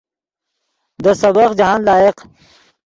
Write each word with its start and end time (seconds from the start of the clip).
دے 1.03 1.11
سبق 1.21 1.49
جاہند 1.59 1.83
لائق 1.87 2.15